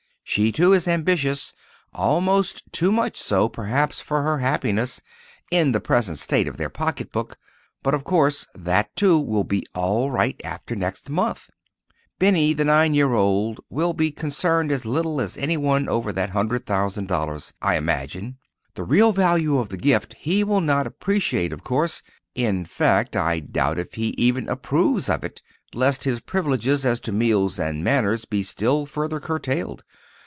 [0.23, 5.01] She, too, is ambitious—almost too much so, perhaps, for her happiness,
[5.51, 7.37] in the present state of their pocketbook.
[7.83, 11.49] But of course that, too, will be all right, after next month.
[12.17, 16.29] Benny, the nine year old, will be concerned as little as any one over that
[16.29, 18.37] hundred thousand dollars, I imagine.
[18.75, 22.03] The real value of the gift he will not appreciate, of course;
[22.35, 27.59] in fact, I doubt if he even approves of it—lest his privileges as to meals
[27.59, 29.83] and manners be still further curtailed.